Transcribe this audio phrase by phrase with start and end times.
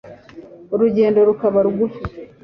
[0.73, 2.03] urugendo rukaba rugufi